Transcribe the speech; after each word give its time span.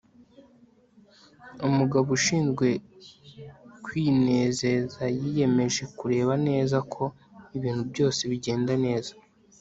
Umugabo 1.67 2.07
ushinzwe 2.17 2.67
kwinezezayiyemeje 3.85 5.83
kureba 5.97 6.33
neza 6.47 6.77
ko 6.93 7.03
ibintu 7.57 7.83
byose 7.91 8.21
bigenda 8.31 8.73
neza 8.85 9.11